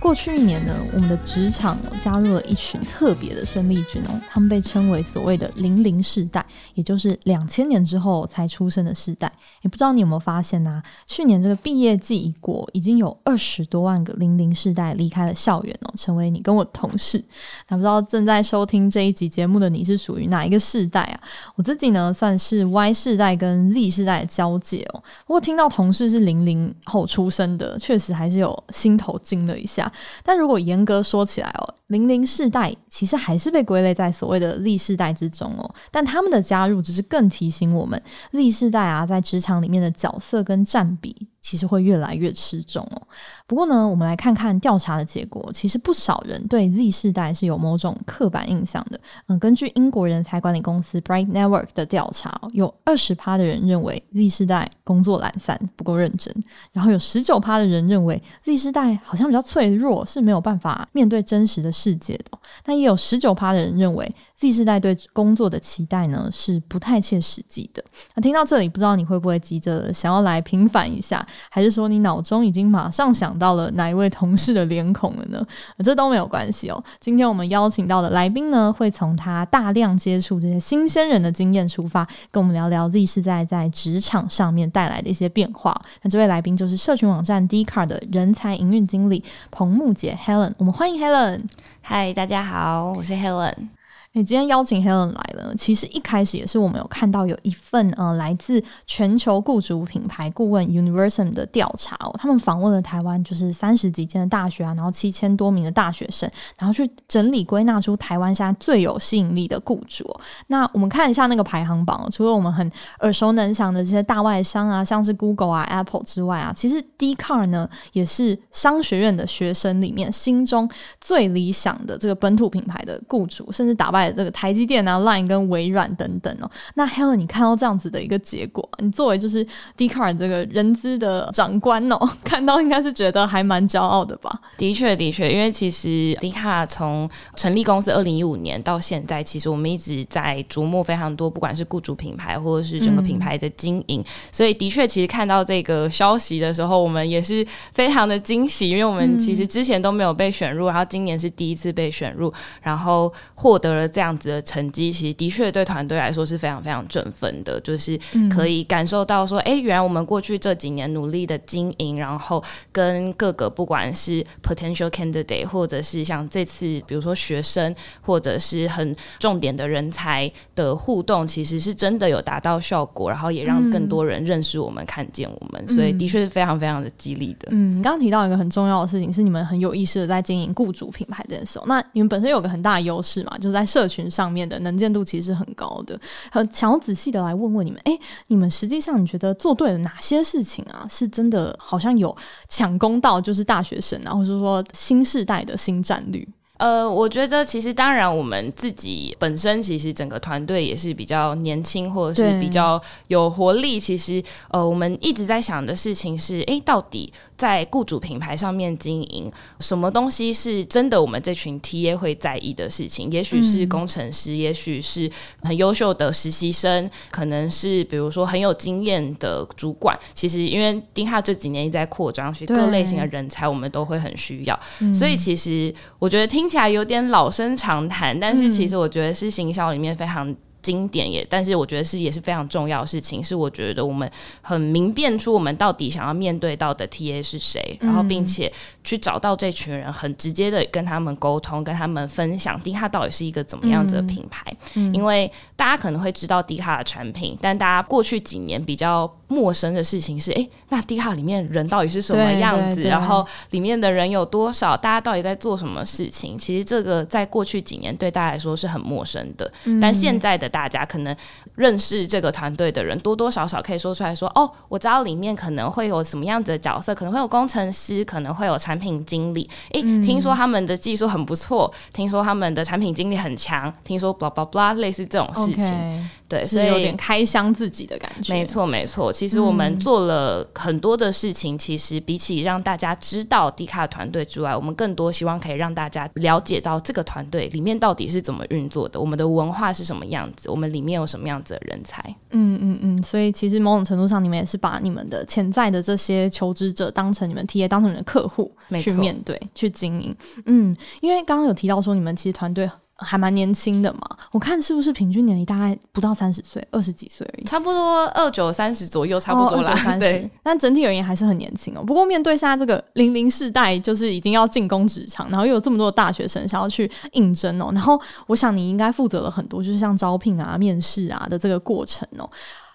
[0.00, 9.30] 过去一年呢，我们的职场加入了一群特别的生力军哦，他们被称为所谓的“零零世代”，也就是两千年之后才出生的世代。
[9.60, 17.22] 也不知道你有没有发现呢、去年这个毕业季一过，已经有二十多万个零零世代离开了校园哦，成为你跟我同事。
[17.68, 21.20] 那不知道正在收听这一集节目的你是属于哪一个世代啊？
[21.56, 25.02] 我自己呢，算是 Y 世代跟 Z 世代的交界哦。
[25.26, 29.89] 不过听到同事是零零后出生的，确实还是有心头惊了一下。
[30.22, 35.74] 但如果严格说起来哦，零零世代其实还是被归类在所谓的 Z 世代之中哦。
[35.90, 38.00] 但他们的加入只是更提醒我们
[38.32, 41.28] ，Z 世代啊，在职场里面的角色跟占比。
[41.40, 43.02] 其实会越来越吃重哦。
[43.46, 45.50] 不过呢，我们来看看调查的结果。
[45.52, 49.00] 其实不少人对 Z 世代是有某种刻板印象的。
[49.26, 56.32] 嗯，根据英国人才管理公司 Bright Network 的调查，有二十趴的人认为 Z 世代工作懒散、不够认真，
[56.72, 62.38] 然后有十九趴的人认为 Z 世代好像比较脆弱，是没有办法面对真实的世界的。
[62.62, 67.82] 但也有十九趴的人认为 Z 世代对工作的期待呢是不太切实际的。
[68.14, 71.26] 那听到这里，不知道你会不会急着想要来平反一下？
[71.48, 75.44] 还是说你脑中已经马上想到了哪一位同事的脸孔了呢？
[75.84, 76.82] 这都没有关系哦。
[77.00, 85.74] 今天我们邀请到的来宾呢，会从他大量接触这些新鲜人的经验出发，跟我们聊聊 Z 世代在职场上面带来的一些变化。
[86.02, 90.52] 那这位来宾就是社群网站 d c a r 的人才营运经理彭木姐 Helen。
[90.58, 91.42] 我们欢迎 Helen。
[91.80, 93.79] 嗨，大家好，我是 Helen。
[94.12, 106.28] 你今天邀请 Helen 来了，其实一开始也是我们有看到有一份呃来自全球雇主品牌顾问 Universum 的调查哦，他们访问了台湾就是三十几间的大学啊，然后七千多名的大学生，
[106.58, 110.04] 然后去整理归纳出台湾现在最有吸引力的雇主。
[110.48, 112.68] 那我们看一下那个排行榜，除了我们很
[113.02, 120.68] 耳熟能详的这些大外商啊，像是 Google 啊、Apple 之外啊，其实 d c a r 呢也是商学院的学生里面心中
[121.00, 123.99] 最理想的这个本土品牌的雇主，甚至打败。
[124.08, 129.44] 这个台积电啊、Line 跟微软等等哦，那 Helen，你看到这样子的一个结果，你作为就是
[129.76, 134.40] Dcard 这个人资的长官哦， 看到应该是觉得还蛮骄傲的吧？
[134.56, 152.32] 的确，的确，因为其实 Dcard 从成立公司二零一五年到现在，其实我们一直在琢磨非常多，不管是雇主品牌或者是整个品牌的经营，嗯、所以的确，其实看到这个消息的时候，我们也是非常的惊喜，因为我们其实之前都没有被选入，然后今年是第一次被选入，
[152.62, 153.89] 然后获得了。
[153.90, 157.98] 这样子的成绩，其实的确对团队来说是非常非常振奋的，就是
[158.30, 177.48] 可以感受到说，哎、嗯，原来我们过去这几年努力的经营，然后跟各个不管是 potential candidate，或者是像这次比如说学生，或者是很重点的人才的互动，其实是真的有达到效果，然后也让更多人认识我们、嗯、看见我们，所以的确是非常非常的激励的。
[177.50, 181.60] 嗯，你刚刚提到一个很重要的事情，是你们很有意识的在经营雇主品牌这件事。
[181.66, 185.98] 那你们本身有个很大的优势嘛，就是在社社群上面的能见度其实很高的，
[186.30, 190.86] 很想要仔细的来问问你们，哎，你们实际上你觉得做对了哪些事情啊？
[190.86, 192.14] 是真的好像有
[192.46, 196.26] 抢攻到就是大学生啊，或者说新时代的新战略？
[196.60, 202.78] 呃，我觉得其实当然，我们自己本身其实整个团队也是比较年轻，或者是比较
[203.08, 203.80] 有活力。
[203.80, 213.10] 其实呃，我们一直在想的事情是，哎，到底在雇主品牌上面经营，什么东西是真的我们这群 TA 会在意的事情？
[213.10, 215.10] 也许是工程师，嗯、也许是
[215.40, 219.98] 很优秀的实习生，可能是比如说很有经验的主管。
[220.14, 224.60] 其实因为 Dcard 这几年一直在扩张，所以各类型的人才我们都会很需要。
[224.92, 226.49] 所以其实我觉得听。
[226.50, 233.22] 听起来有点老生常谈，但是其实我觉得是行销里面非常经典也，但是我觉得是也是非常重要的事情。
[233.22, 234.10] 是我觉得我们
[234.40, 238.52] 很明辨出我们到底想要面对到的 TA 是谁，然后并且
[238.84, 244.54] 去找到这群人，很直接的跟他们沟通，跟他们分享 Dcard 到底是一个怎么样子的品牌。
[244.92, 252.82] 因为大家可能会知道 Dcard 的产品，但大家过去几年比较陌生的事情是，哎，那 Dcard 里面人到底是什么样子？
[252.82, 254.76] 然后里面的人有多少？
[254.76, 256.38] 大家到底在做什么事情？
[256.38, 261.16] 其实这个在过去几年对大家来说是很陌生的，但现在的大家，可能
[261.54, 269.48] 认识这个团队的人多多少少可以说出来说，哦，我知道里面可能会有什么样子的角色，可能会有工程师，可能会有产品经理。
[269.72, 275.64] 诶，嗯、听说他们的技术很不错，听说他们的产品经理很强，听说 blah blah blah 类似这种事情。
[275.64, 278.32] Okay, 对，所以有点开箱自己的感觉。
[278.32, 279.12] 没错，没错。
[279.12, 292.02] 其实我们做了很多的事情，嗯、其实比起让大家知道 Dcard 团队之外，我们更多希望可以让大家了解到这个团队里面到底是怎么运作的，我们的文化是什么样子，我们里面有什么样子的人才。
[292.30, 293.02] 嗯嗯嗯。
[293.02, 298.50] 所以其实某种程度上，你们也是把你们的潜在的这些求职者当成你们 TA，当成你们的客户
[298.80, 300.14] 去面对、去经营。
[300.46, 302.70] 嗯，因为刚刚有提到说，你们其实团队。
[303.00, 304.00] 还蛮年轻的嘛，
[304.30, 309.74] 我看是不是平均年龄大概不到三十岁，二十几岁而已，差不多二九三十左右，差不多啦。
[309.74, 311.82] 三十、哦，对， 但整体而言还是很年轻哦。
[311.84, 322.28] 不过面对现在这个零零世代，就是已经要进攻职场，然后又有这么多的大学生想要去应征哦，然后我想你应该负责了很多，就是像招聘啊、面试啊的这个过程哦。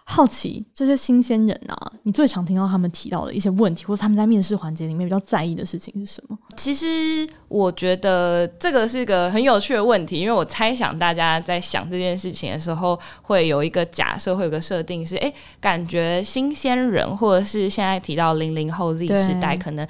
[0.08, 6.38] 好奇这些新鲜人啊，你最常听到他们提到的一些问题，或者他们在面试环节里面比较在意的事情是什么？
[6.56, 19.86] 其实我觉得这个是个很有趣的问题，因为我猜想大家在想这件事情的时候，会有一个假设，会有个设定是：哎，感觉新鲜人，或者是现在提到零零后 Z 时代，可能。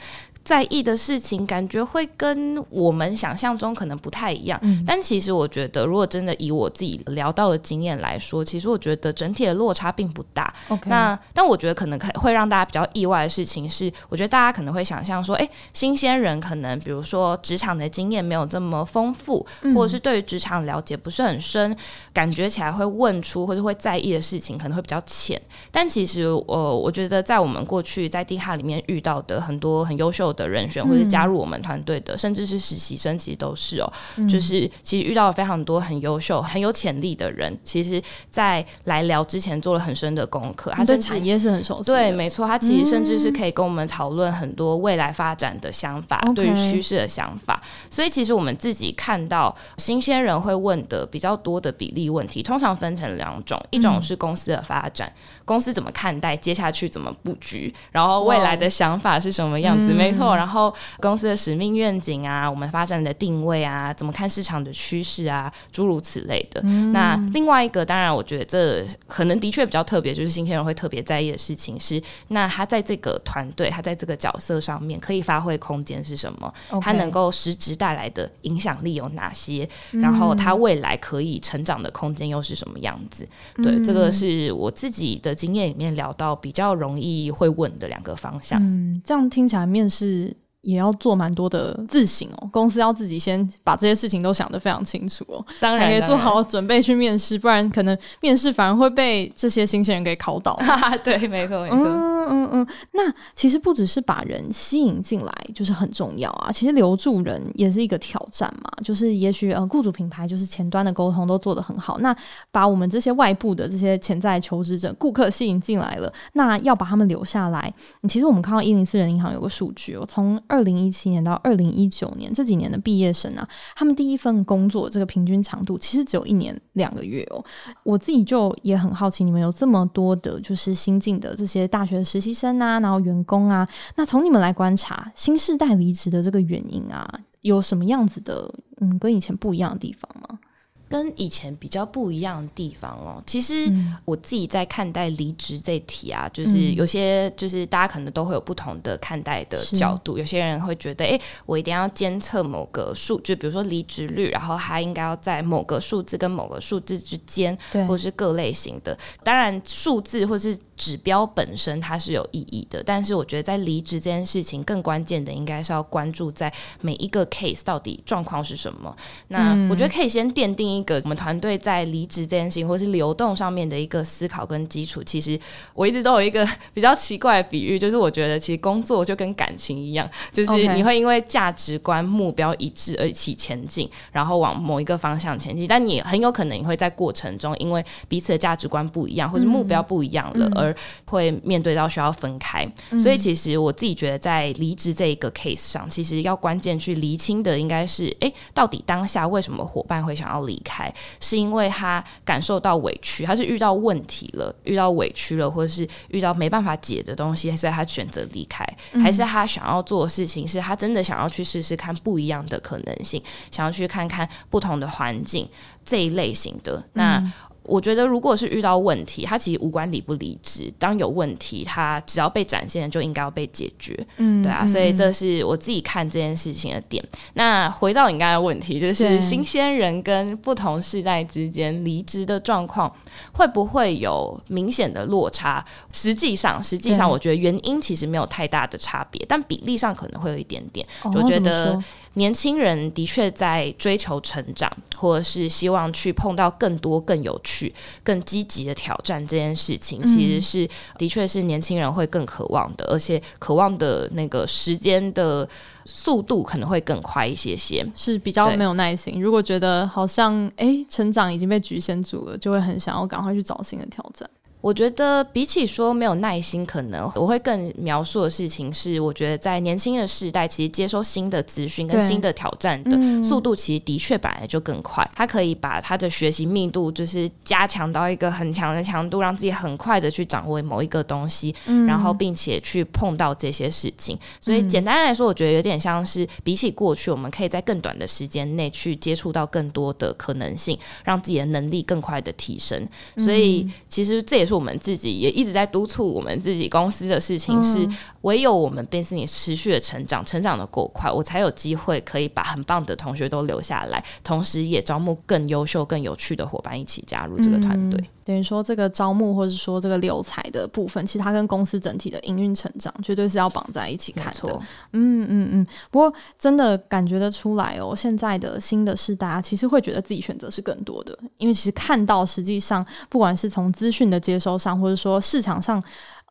[0.46, 4.60] 在意的事情，感觉会跟我们想象中可能不太一样。
[4.62, 10.54] 嗯、但其实我觉得，如果真的以我自己聊到的经验来说，其实我觉得整体的落差并不大。
[10.86, 21.76] 那但我觉得可能会让大家比较意外的事情是，我觉得大家可能会想象说，哎，新鲜人可能比如说职场的经验没有这么丰富，嗯、或者是对于职场了解不是很深，
[22.14, 25.42] 感觉起来会问出或者会在意的事情可能会比较浅。
[25.72, 33.92] 但其实，呃，我觉得在我们过去在 Dcard 里面遇到的很多很优秀的人选，或者加入我们团队的，嗯、甚至是实习生，其实都是哦。
[34.18, 40.72] 嗯、就是其实遇到了非常多很优秀、很有潜力的人，其实，在来聊之前做了很深的功课。
[40.72, 42.46] 他对产业是很熟悉，对，没错。
[42.46, 47.62] 他其实甚至是可以跟我们讨论很多未来发展的想法，嗯、对于趋势的想法。
[47.90, 59.92] 所以，其实我们自己看到新鲜人会问的比较多的比例问题，通常分成两种：一种是公司的发展，嗯、公司怎么看待接下去怎么布局，然后未来的想法是什么样子？
[59.92, 60.74] 嗯、没错，然后。
[61.02, 66.62] 公司的使命愿景啊，我们发展的定位啊，怎么看市场的趋势啊，诸如此类的。
[66.64, 79.68] 嗯、那另外一个，当然我觉得这可能的确比较特别，就是新鲜人会特别在意的事情是，那他在这个团队，他在这个角色上面可以发挥空间是什么.他能够实质带来的影响力有哪些？
[79.92, 83.28] 嗯、然后他未来可以成长的空间又是什么样子？
[83.58, 88.60] 对，嗯、这个是我自己的经验里面聊到比较容易会问的两个方向。
[88.62, 90.15] 嗯，这样听起来面试。
[90.16, 90.45] 是。
[90.66, 100.60] 也要做蛮多的自省哦，公司要自己先把这些事情都想得非常清楚哦，当然，还可以做好准备去面试，不然可能面试反而会被这些新鲜人给考倒。
[101.04, 101.78] 对，没错，没错。
[101.78, 102.68] 嗯嗯嗯。
[102.94, 103.04] 那
[103.36, 108.72] 其实不只是把人吸引进来就是很重要啊，其实留住人也是一个挑战嘛。
[108.84, 112.16] 就是也许呃，雇主品牌就是前端的沟通都做得很好，那
[112.52, 117.72] 把我们这些外部的这些潜在求职者、顾客吸引进来了，那要把他们留下来，
[118.10, 127.44] 其实我们看到一零四人银行有个数据哦，从二二零一七年到二零一九年这几年的毕业生啊，他们第一份工作这个平均长度其实只有一年两个月哦。
[127.84, 133.68] 我自己就也很好奇，你们有这么多的，就是新进的这些大学实习生啊，然后员工啊，
[133.98, 137.06] 那从你们来观察新世代离职的这个原因啊，
[137.42, 140.40] 有什么样子的，嗯，跟以前不一样的地方吗？
[140.88, 143.72] 跟以前比较不一样的地方哦，其实
[144.06, 150.18] 我自己在看待离职这题啊，嗯、就是有些就是大家可能都会有不同的看待的角度。
[150.18, 158.98] 有些人会觉得，哎，我一定要监测某个数，就比如说离职率，然后它应该要在某个数字跟某个数字之间，或者是各类型的。
[159.24, 166.52] 当然，数字或是指标本身它是有意义的，但是我觉得在离职这件事情更关键的，应该是要关注在
[166.82, 168.96] 每一个 case 到底状况是什么。
[169.30, 175.40] 那我觉得可以先奠定一个我们团队在离职这件事情或是流动上面的一个思考跟基础，其实
[175.74, 192.66] 我一直都有一个比较奇怪的比喻，就是我觉得其实工作就跟感情一样， 就是你会因为价值观目标一致而一起前进，然后往某一个方向前进，但你很有可能你会在过程中因为彼此的价值观不一样或者目标不一样了，而会面对到需要分开。
[193.00, 200.94] 所以其实我自己觉得在离职这一个 case 上，其实要关键去厘清的应该是，诶，到底当下为什么伙伴会想要离开？
[201.22, 215.48] 是因为他感受到委屈，他是遇到问题了，遇到委屈了，或者是遇到没办法解的东西，所以他选择离开，嗯、还是他想要做的事情是他真的想要去试试看不一样的可能性，想要去看看不同的环境
[215.86, 217.24] 这一类型的那。
[217.68, 220.72] 我觉得，如果是遇到问题，他其实无关理不离职。
[220.78, 223.98] 当有问题，他只要被展现，就应该要被解决。
[224.18, 227.04] 嗯，对啊，所以这是我自己看这件事情的点。
[227.12, 232.94] 嗯、那回到你刚才的问题，就是新鲜人跟不同世代之间离职的状况
[233.34, 235.64] 会不会有明显的落差？
[235.92, 240.86] 实际上，实际上，我觉得原因其实没有太大的差别，但比例上可能会有一点点。
[241.04, 241.82] 哦、我觉得
[242.16, 247.74] 年轻人的确在追求成长，或者是希望去碰到更多更有趣。
[248.04, 250.68] 更积极的挑战这件事情，其实是
[250.98, 255.48] 的确是年轻人会更渴望的，而且渴望的那个时间的
[255.86, 259.22] 速度可能会更快一些些，是比较没有耐心。
[259.22, 264.30] 如果觉得好像诶，成长已经被局限住了，就会很想要赶快去找新的挑战。
[264.66, 275.08] 我觉得比起说没有耐心，可能我会更描述的事情是，我觉得在年轻的时代，其实接收新的资讯跟新的挑战的速度，其实的确本来就更快。
[275.16, 281.54] 他可以把他的学习密度就是加强到一个很强的强度，让自己很快的去掌握某一个东西，
[281.86, 284.18] 然后并且去碰到这些事情。
[284.42, 292.88] 所以简单来说，我觉得有点像是比起过去，我们可以在更短的时间内去接触到更多的可能性，让自己的能力更快的提升。
[293.18, 294.55] 所以其实这也是。
[294.56, 297.88] 我们自己也一直在督促我们自己公司的事情是，
[298.26, 308.00] 唯有我们 Bensoni 持续的成长，成长的够快，我才有机会可以把很棒的同学都留下来，同时也招募更优秀、更有趣的伙伴一起加入这个团队。
[308.02, 314.60] 嗯等于说，这个招募或者说这个留才的部分，其实它跟公司整体的营运成长绝对是要绑在一起看的。
[314.94, 315.68] 嗯嗯嗯。
[315.92, 325.80] 不过真的感觉得出来哦，现在的新的世代啊，其实会觉得自己选择是更多的，因为其实看到实际上，不管是从资讯的接收上，或者说市场上，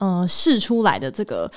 [0.01, 1.49] 呃，试出来的这个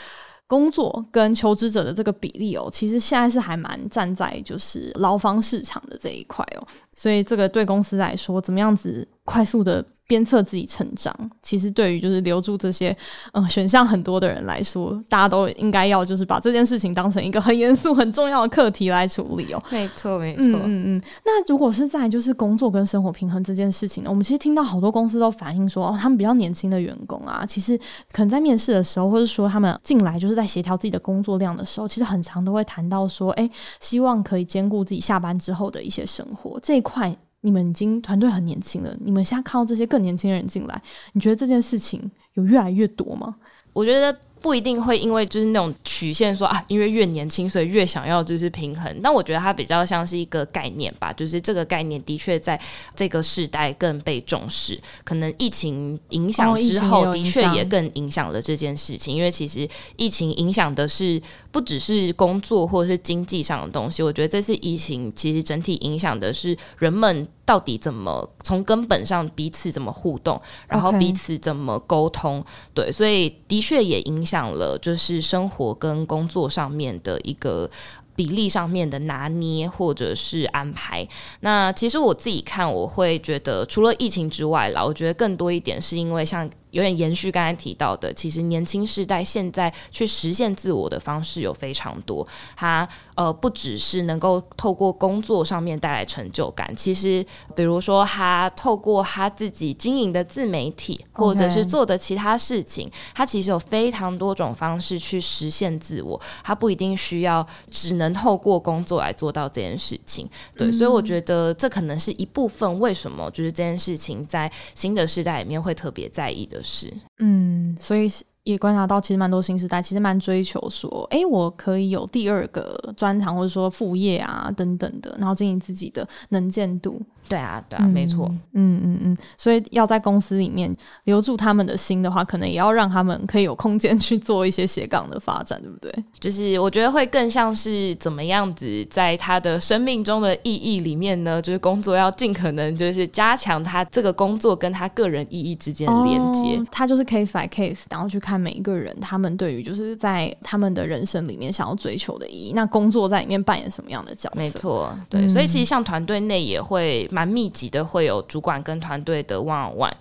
[0.47, 6.65] 工作跟求职者的这个比例哦，其实现在是还蛮站在就是劳方市场的这一块哦，
[6.97, 9.85] 所以这个对公司来说，怎么样子快速的。
[10.09, 12.95] 鞭策自己成长，其实对于就是留住这些
[13.33, 19.61] 嗯选项很多的人来说，大家都应该要就是把这件事情当成一个很严肃、很重要的课题来处理哦。
[19.69, 20.45] 没错，没错。
[20.45, 21.01] 嗯嗯嗯。
[21.25, 27.77] 那如果是在就是工作跟生活平衡这件事情呢，我们其实听到好多公司都反映说，哦，他们比较年轻的员工啊，其实
[28.13, 33.49] 可能在面试的时候，或者说他们进来就是在协调自己的工作量的时候，其实很常都会谈到说，哎，
[33.81, 37.15] 希望可以兼顾自己下班之后的一些生活这一快。
[37.41, 40.81] 你们已经团队很年轻了，你们现在看到这些更年轻人进来，
[41.13, 43.35] 你觉得这件事情有越来越多吗？
[43.73, 44.17] 我觉得。
[44.41, 48.99] 不一定会因为就是那种曲线说啊，因为越年轻，所以越想要就是平衡。
[49.01, 52.59] 但我觉得它比较像是一个概念吧，就是这个概念的确在
[52.95, 54.79] 这个时代更被重视。
[55.03, 59.15] 可能疫情影响之后，的确也更影响了这件事情。
[59.15, 64.01] 因为其实疫情影响的是不只是工作或者是经济上的东西。
[64.03, 72.43] 我觉得这次疫情其实整体影响的是人们到底怎么从根本上彼此怎么互动，然后彼此怎么沟通。
[72.73, 74.47] 对，所以的确也影响。
[74.47, 77.69] 了，就是生活跟工作上面的一个
[78.15, 81.07] 比例上面的拿捏或者是安排。
[81.41, 86.49] 那其实我自己看，我会觉得除了疫情之外啦，我觉得更多一点是因为像。
[86.71, 92.27] 有点延续刚才提到的，其实年轻世代现在去实现自我的方式有非常多。
[92.55, 106.19] 他呃不只是能够透过工作上面带来成就感，其实比如说他透过他自己经营的自媒体，或者是做的其他事情，他其实有非常多种方式去实现自我。
[106.43, 110.29] 他不一定需要只能透过工作来做到这件事情。
[110.55, 116.56] 对，所以我觉得这可能是一部分为什么就是这件事情在新的时代里面会特别在意的。
[116.57, 118.11] 的是，嗯，所以
[118.47, 127.01] 也观察到，其实蛮多新时代其实蛮追求说，哎，我可以有第二个专长，或者说副业啊等等的，然后经营自己的能见度。
[127.29, 130.73] 对啊，对啊，嗯、没错，嗯嗯嗯，所以要在公司里面
[131.03, 135.93] 留住他们的心的话，可能也要让他们可以有空间去做一些斜杠的发展，对不对？
[136.21, 141.41] 就是我觉得会更像是怎么样子，在他的生命中的意义里面呢？
[141.41, 154.39] 就是工作要尽可能就是加强他这个工作跟他个人意义之间的连接，他、哦、就是 case by case，然后去看每一个人他们对于就是在他们的人生里面想要追求的意义，那工作在里面扮演什么样的角色？
[154.39, 157.05] 没错，对，嗯、所以其实像团队内也会。
[157.09, 159.91] 蛮密集的，会有主管跟团队的 one on one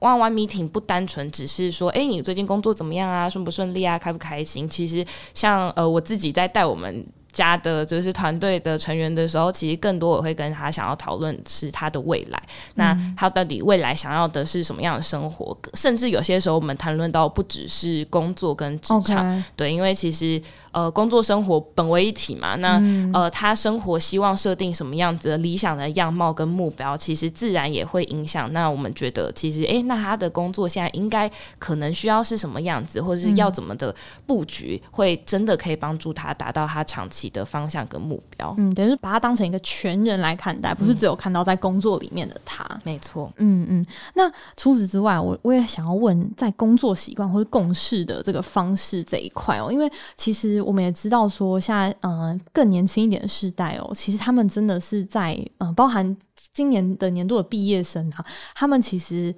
[0.00, 3.30] one on one meeting，不单纯只是说，哎，你最近工作怎么样啊？
[3.30, 3.96] 顺不顺利啊？
[3.98, 4.68] 开不开心？
[4.68, 7.06] 其实像呃，我自己在带我们。
[7.34, 12.42] 家的就是团队的成员的时候，其实更多我会跟他想要讨论是他的未来。
[12.46, 15.54] 嗯、那他到底未来想要的是什么样的生活？
[15.74, 22.54] 甚至有些时候我们谈论到不只是工作跟职场.对，因为其实呃工作生活本为一体嘛。
[22.56, 28.52] 那、嗯、呃他生活希望设定什么样子的理想的样貌跟目标，其实自然也会影响。
[28.52, 33.94] 那我们觉得其实哎，那他的工作现在应该可能需要是什么样子，或者是要怎么的
[34.26, 42.64] 布局，嗯、会真的可以帮助他达到他长期的方向跟目标，嗯，等于是把它当成一个全人来看待，不是只有看到在工作里面的他。
[42.70, 43.86] 嗯、没错，嗯嗯。
[44.14, 56.16] 那除此之外，我我也想要问，在工作习惯或者共事的这个方式这一块哦，因为其实我们也知道说，现在嗯、呃、更年轻一点的世代哦，其实他们真的是在嗯、呃，包含
[56.52, 59.34] 今年的年度的毕业生啊，他们其实。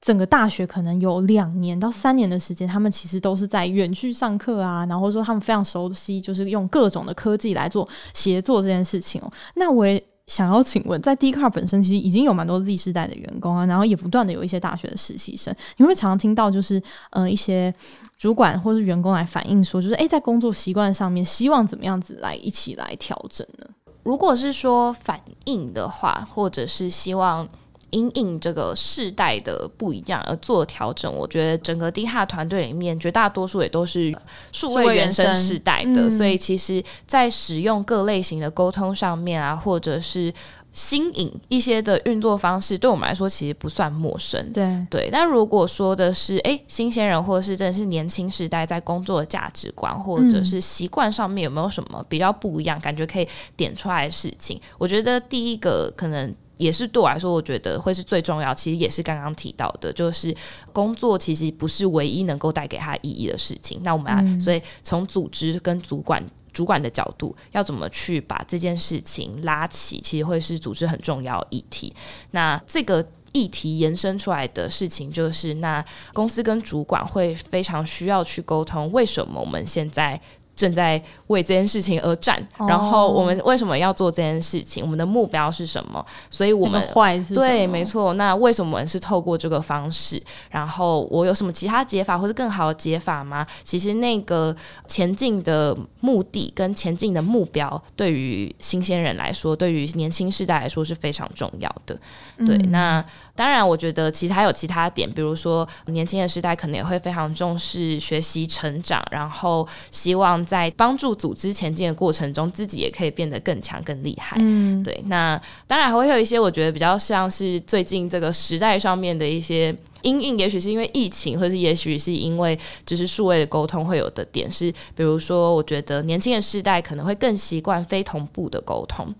[0.00, 9.30] 整个大学可能有两年到三年的时间，他们其实都是在远距上课啊，然后说他们非常熟悉，就是用各种的科技来做协作这件事情哦。
[9.56, 17.74] 那我也想要请问，在 Dcar 本身其实已经有蛮多 Z 世代的员工啊，然后也不断的有一些大学的实习生，你会常常听到就是呃一些
[18.16, 23.66] 主管或是员工来反映说，就是诶，在工作习惯上面希望怎么样子来一起来调整呢？
[24.04, 27.48] 如果是说反映的话，或者是希望。
[27.90, 34.14] 因应这个世代的不一样而做调整，我觉得整个 Dcard 团队里面绝大多数也都是
[34.52, 40.32] 数位原生世代的，嗯、所以其实，在使用各类型的沟通上面啊，或者是
[40.72, 44.52] 新颖一些的运作方式，对我们来说其实不算陌生。
[44.52, 53.26] 对对，但如果说的是哎，新鲜人或者是真的是年轻时代在工作的价值观或者是习惯上面有没有什么比较不一样，感觉可以
[53.56, 56.34] 点出来的事情，我觉得第一个可能。
[56.58, 58.52] 也是对我来说，我觉得会是最重要。
[58.52, 60.34] 其实也是刚刚提到的，就是
[60.72, 63.80] 工作其实不是唯一能够带给他意义的事情。
[63.82, 66.22] 那我们啊、嗯、所以从组织跟主管
[66.52, 71.94] 主管的角度，要怎么去把这件事情拉起，其实会是组织很重要议题。
[72.32, 80.20] 那这个议题延伸出来的事情，就是那公司跟主管会非常需要去沟通，为什么我们现在。
[80.58, 82.36] 正在为这件事情而战，
[82.66, 84.82] 然后我们为什么要做这件事情？
[84.82, 86.04] 我们的目标是什么？
[86.28, 88.14] 所以我们坏对，没错。
[88.14, 90.20] 那为什么我们是透过这个方式？
[90.50, 93.46] 然后我有什么其他解法，或是更好的解法吗？
[93.62, 94.54] 其实那个
[94.88, 101.96] 前进的目的跟前进的目标，对于新鲜人来说，对于年轻世代来说是非常重要的。
[102.38, 103.04] 对，嗯、那
[103.36, 110.44] 当然，我觉得其实还有其他点，比如说年轻的时代可能也会非常重视学习成长，然后希望。
[110.48, 114.38] 在帮助组织前进的过程中，自己也可以变得更强、更厉害。
[114.40, 114.98] 嗯，对。
[115.06, 129.14] 那当然还会有一些，我觉得比较像是最近这个时代上面的一些因应，也许是因为疫情，或者是也许是因为就是数位的沟通会有的点是，比如说，我觉得年轻的世代可能会更习惯非同步的沟通。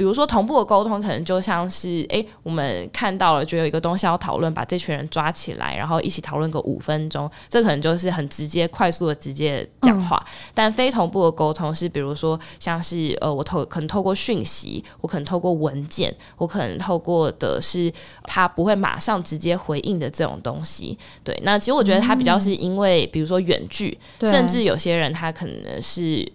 [0.00, 10.16] 比如说同步的沟通，可能就像是，诶、欸，我们看到了，就有一个东西要讨论，把这群人抓起来，然后一起讨论个五分钟，这可能就是很直接、快速的直接讲话。
[10.16, 20.96] 嗯、但非同步的沟通是，比如说像是，呃，我透可能透过讯息，我可能透过文件，我可能透过的是他不会马上直接回应的这种东西。
[21.22, 26.26] 对，那其实我觉得他比较是因为，比如说远距，嗯、甚至有些人他可能是。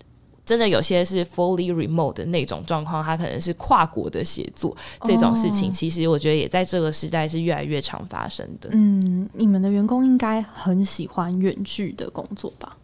[0.45, 8.69] 真的有些是 fully remote 的那种状况，它可能是跨国的协作这种事情，其实我觉得也在这个时代是越来越常发生的。
[8.71, 12.77] 嗯，你们的员工应该很喜欢远距的工作吧？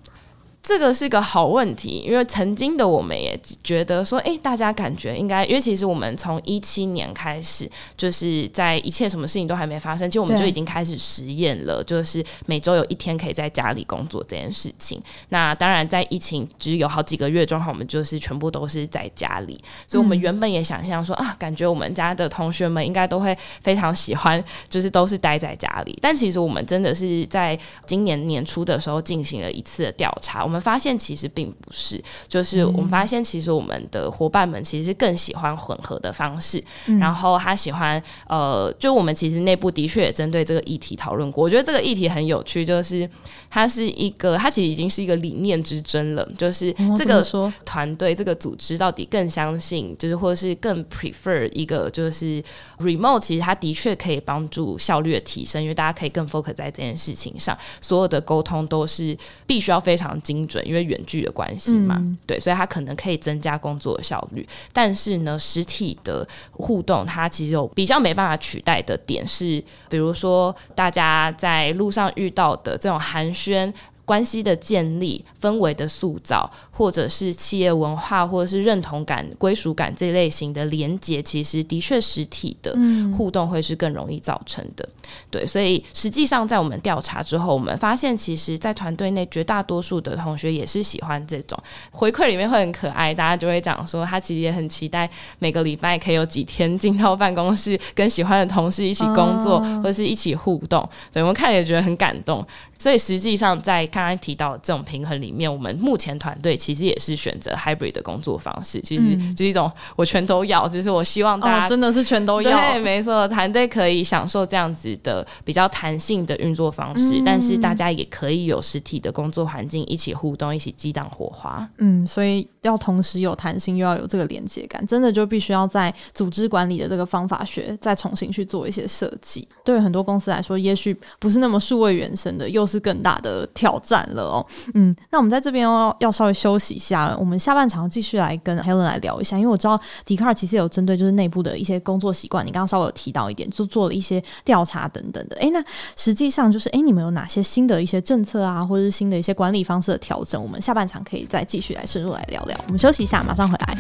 [0.64, 15.02] 这个是个好问题，因为曾经的我们也觉得说，哎，大家感觉应该，因为其实我们从一七年开始，就是在一切什么事情都还没发生，其实我们就已经开始实验了，就是每周有一天可以在家里工作这件事情。
[15.30, 25.98] 那当然，在疫情只有好几个月状况，我们就是全部都是在家里，所以我们原本也想象说啊，感觉我们家的同学们应该都会非常喜欢，就是都是待在家里。
[26.00, 30.51] 但其实我们真的是在今年年初的时候进行了一次调查。
[30.52, 41.42] 我们发现其实并不是，就是我们发现其实我们的伙伴们其实是更喜欢混合的方式，嗯、然后他喜欢呃，就我们其实内部的确也针对这个议题讨论过。
[41.42, 43.10] 我觉得这个议题很有趣，就是
[43.50, 46.30] 它是一个，它其实已经是一个理念之争了。
[46.38, 52.44] 就是这个说团队这个组织到底更相信，就是或者是更 prefer 一个就是
[52.80, 60.52] remote，其实它的确可以帮助效率的提升，因为大家可以更 focus 在这件事情上，所有的沟通都是必须要非常精。
[60.52, 64.46] 准，因为远距的关系嘛，嗯、对，所以它可能可以增加工作的效率。
[64.74, 73.72] 但是呢，实体的互动它其实有比较没办法取代的点是，比如说大家在路上遇到的这种寒暄。
[74.12, 82.76] 关系的建立、氛围的塑造，或者是企业文化，或者是认同感、归属感这类型的连接，其实的确实体的
[83.18, 84.84] 互动会是更容易造成的。
[84.84, 91.58] 嗯、对，所以实际上在我们调查之后，我们发现，其实，在团队内绝大多数的同学也是喜欢这种
[91.92, 100.86] 回馈，里面会很可爱，大家就会讲说，他其实也很期待每个礼拜可以有几天进到办公室，跟喜欢的同事一起工作，哦、或者是一起互动。
[101.14, 102.46] 对，我们看也觉得很感动。
[102.82, 112.58] 所以实际上，在刚刚提到这种平衡里面，我们目前团队其实也是选择 hybrid 的工作方式，其实就是一种我全都要，就是我希望大家、哦、真的是全都要。
[112.58, 121.70] 对，没错，团队可以享受这样子的比较弹性的运作方式，嗯、但是大家也可以有实体的工作环境，一起互动，一起激荡火花。
[121.78, 129.48] 嗯，所以要同时有弹性，又要有这个连接感，真的就必须要在组织管理的这个方法学再重新去做一些设计。
[129.64, 134.46] 对很多公司来说，也许不是那么数位原生的，又是更大的挑战了哦。
[134.74, 145.36] 嗯，那我们在这边要要稍微休息一下，我们下半场继续来跟 Helen 来聊一下，因为我知道迪卡尔其实有针对就是内部的一些工作习惯，你刚刚稍微有提到一点，就做了一些调查等等的。
[145.38, 145.64] 诶，那
[145.98, 150.42] 实际上就是诶，你们有哪些新的一些政策啊，或者是新的一些管理方式的调整？
[150.42, 152.58] 我们下半场可以再继续来深入来聊聊。
[152.68, 153.78] 我们休息一下，马上回来。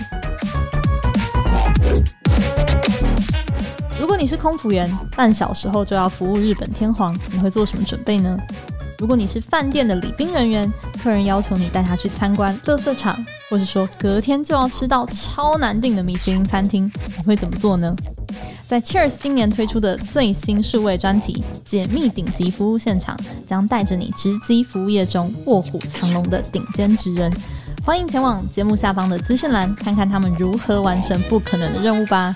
[3.99, 8.35] 如果你是空服员，半小时后就要服务日本天皇，你会做什么准备呢？
[9.01, 16.83] 如果你是饭店的礼宾人员，客人要求你带他去参观垃圾场，或是说隔天就要吃到超难订的米其林餐厅，
[17.17, 17.95] 你会怎么做呢？
[18.67, 27.33] 在 Cheers 今年推出的最新数位专题《解密顶级服务现场》，将带着你直击服务业中卧虎藏龙的顶尖职人。
[27.83, 32.35] 欢迎前往节目下方的资讯栏，看看他们如何完成不可能的任务吧。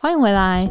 [0.00, 0.68] 欢迎回来，